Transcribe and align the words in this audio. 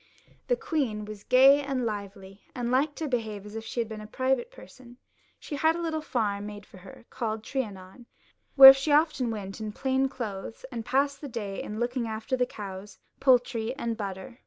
The 0.47 0.55
queen 0.55 1.05
was 1.05 1.23
gay 1.23 1.61
and 1.61 1.85
lively, 1.85 2.41
and 2.55 2.71
liked 2.71 2.95
to 2.95 3.07
behave 3.07 3.45
as 3.45 3.55
if 3.55 3.63
she 3.63 3.79
had 3.79 3.87
been 3.87 4.01
a 4.01 4.07
private 4.07 4.49
person; 4.49 4.97
she 5.39 5.55
had 5.57 5.75
a 5.75 5.79
little 5.79 6.01
farm 6.01 6.47
made 6.47 6.65
for 6.65 6.77
her, 6.79 7.05
called 7.11 7.43
Trianon, 7.43 8.07
where 8.55 8.73
she 8.73 8.91
often 8.91 9.29
went 9.29 9.61
in 9.61 9.71
plain 9.71 10.09
clothes, 10.09 10.65
and 10.71 10.83
passed 10.83 11.21
the 11.21 11.29
day 11.29 11.61
in 11.61 11.79
looking 11.79 12.07
after 12.07 12.35
the 12.35 12.47
cows, 12.47 12.97
poultry, 13.19 13.75
and 13.75 13.95
butter. 13.95 14.39